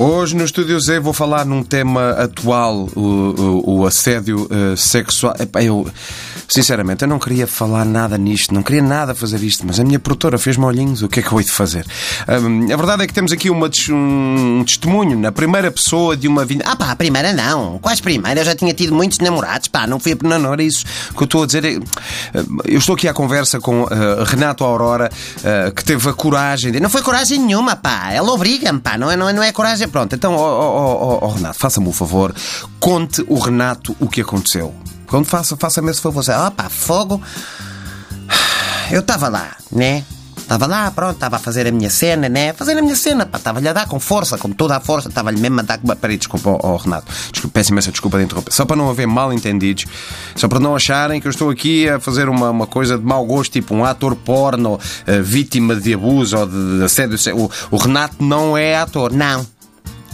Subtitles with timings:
[0.00, 5.34] Hoje no Estúdio Z vou falar num tema atual, o, o, o assédio uh, sexual.
[5.40, 5.88] Epá, eu,
[6.48, 9.98] sinceramente, eu não queria falar nada nisto, não queria nada fazer isto, mas a minha
[9.98, 11.86] produtora fez-me olhinhos, o que é que eu hei de fazer?
[12.26, 16.44] Um, a verdade é que temos aqui uma, um testemunho na primeira pessoa de uma
[16.44, 16.64] vinda.
[16.66, 17.78] Ah pá, a primeira não.
[17.78, 18.40] Quase primeira?
[18.40, 20.84] Eu já tinha tido muitos namorados, pá, não fui a não era isso
[21.16, 21.64] que eu estou a dizer.
[21.64, 21.78] É,
[22.64, 23.88] eu estou aqui à conversa com uh,
[24.24, 26.80] Renato Aurora, uh, que teve a coragem de.
[26.80, 29.88] Não foi coragem nenhuma, pá, ela obriga-me, pá, não é, não é, não é coragem
[29.88, 32.34] Pronto, então, oh, oh, oh, oh Renato, faça-me o favor,
[32.80, 34.74] conte o Renato o que aconteceu.
[35.08, 36.22] Quando faça, faça-me esse favor.
[36.30, 37.20] Ah, pá, fogo.
[38.90, 40.04] Eu estava lá, né?
[40.36, 42.54] Estava lá, pronto, estava a fazer a minha cena, né?
[42.54, 45.38] Fazer a minha cena, pá, estava-lhe a dar com força, com toda a força, estava-lhe
[45.38, 45.78] mesmo a dar.
[46.00, 48.50] Peraí, desculpa, oh, oh, Renato, desculpa, peço imensa desculpa de interromper.
[48.50, 49.84] Só para não haver mal entendidos,
[50.34, 53.26] só para não acharem que eu estou aqui a fazer uma, uma coisa de mau
[53.26, 57.18] gosto, tipo um ator porno, uh, vítima de abuso ou de, de assédio.
[57.36, 59.46] O, o Renato não é ator, não.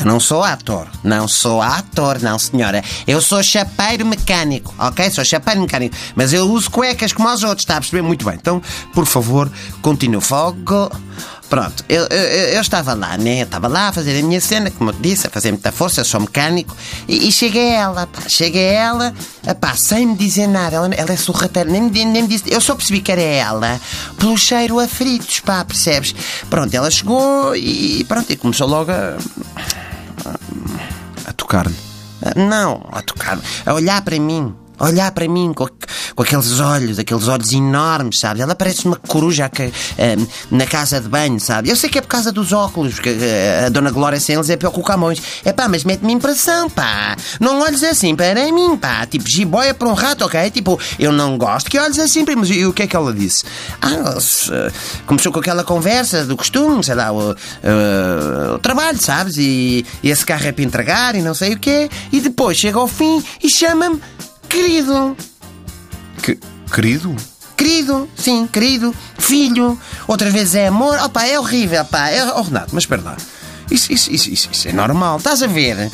[0.00, 0.88] Eu não sou ator.
[1.04, 2.82] Não sou ator, não, senhora.
[3.06, 5.10] Eu sou chapeiro mecânico, ok?
[5.10, 5.94] Sou chapeiro mecânico.
[6.14, 8.00] Mas eu uso cuecas como os outros, está a perceber?
[8.00, 8.34] Muito bem.
[8.34, 8.62] Então,
[8.94, 9.50] por favor,
[9.82, 10.22] continue.
[10.22, 10.90] Fogo.
[11.50, 12.18] Pronto, eu, eu,
[12.54, 13.40] eu, estava lá, né?
[13.40, 16.00] Eu estava lá a fazer a minha cena, como eu disse, a fazer muita força,
[16.00, 16.76] eu sou mecânico,
[17.08, 19.14] e, e cheguei a ela, pá, cheguei a ela,
[19.60, 22.60] pá, sem me dizer nada, ela, ela é sorrateira, nem, nem, nem me disse, eu
[22.60, 23.80] só percebi que era ela
[24.16, 26.14] pelo cheiro a fritos, pá, percebes?
[26.48, 29.16] Pronto, ela chegou e pronto, e começou logo a
[31.50, 31.74] tocar-lhe?
[32.36, 34.54] Não, a tocar a olhar para mim.
[34.78, 35.66] A olhar para mim com,
[36.14, 38.40] com aqueles olhos, aqueles olhos enormes, sabe?
[38.40, 41.68] Ela parece uma coruja que, uh, na casa de banho, sabe?
[41.68, 44.50] Eu sei que é por causa dos óculos, porque uh, a Dona Glória sem eles
[44.50, 45.20] é pior que o Camões.
[45.44, 47.16] É pá, mas mete-me impressão, pá.
[47.38, 49.06] Não olhes assim para mim, pá.
[49.06, 50.50] Tipo, jiboia para um rato, ok?
[50.50, 52.24] Tipo, eu não gosto que olhes assim.
[52.36, 53.44] Mas e o que é que ela disse?
[53.80, 54.72] Ah, uh,
[55.06, 57.34] começou com aquela conversa do costume, sei lá, o,
[58.54, 59.36] o trabalho, sabes?
[59.36, 61.90] E, e esse carro é para entregar e não sei o quê.
[62.12, 64.00] E depois chega ao fim e chama-me
[64.50, 65.16] Querido.
[66.30, 66.38] Que,
[66.72, 67.16] querido?
[67.56, 68.94] Querido, sim, querido.
[69.18, 69.78] Filho.
[70.06, 70.98] Outras vezes é amor.
[71.00, 72.08] Opa, é horrível, pá.
[72.08, 72.24] É...
[72.24, 73.16] Oh, Renato, mas espera lá.
[73.70, 75.18] Isso, isso, isso, isso, isso é normal.
[75.18, 75.90] Estás a ver?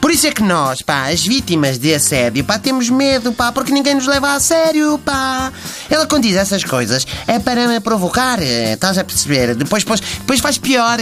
[0.00, 3.72] Por isso é que nós, pá, as vítimas de assédio, pá, temos medo, pá, porque
[3.72, 5.52] ninguém nos leva a sério, pá.
[5.90, 9.54] Ela quando diz essas coisas é para me provocar, estás a perceber?
[9.54, 10.98] Depois, depois, depois faz pior.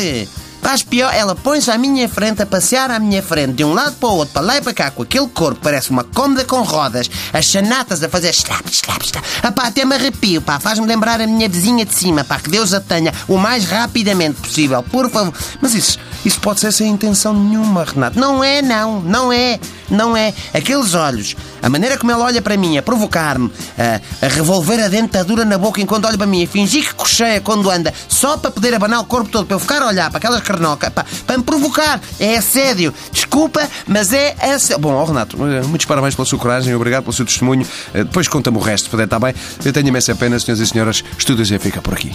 [0.65, 3.97] Faz pior, ela põe-se à minha frente, a passear à minha frente, de um lado
[3.97, 6.63] para o outro, para lá e para cá, com aquele corpo parece uma cômoda com
[6.63, 9.23] rodas, as chanatas a fazer slap, slap, slap.
[9.43, 12.49] Ah, pá, até me arrepio, pá, faz-me lembrar a minha vizinha de cima, pá, que
[12.49, 15.35] Deus a tenha o mais rapidamente possível, por favor.
[15.61, 18.19] Mas isso, isso pode ser sem intenção nenhuma, Renato.
[18.19, 19.59] Não é, não, não é.
[19.91, 20.33] Não é.
[20.53, 24.89] Aqueles olhos, a maneira como ela olha para mim, a provocar-me, a, a, revolver a
[24.89, 28.51] dentadura na boca enquanto olha para mim, a fingir que cocheia quando anda, só para
[28.51, 31.39] poder abanar o corpo todo, para eu ficar a olhar para aquelas carnocas, para, para
[31.39, 32.01] me provocar.
[32.19, 32.95] É assédio.
[33.13, 34.79] Desculpa, mas é assédio.
[34.79, 37.67] Bom, oh, Renato, muitos parabéns pela sua coragem, obrigado pelo seu testemunho.
[37.93, 39.35] Eh, depois conta-me o resto, puder, está bem?
[39.65, 41.05] Eu tenho imensa pena, senhoras e senhoras.
[41.19, 42.15] Estúdios já fica por aqui.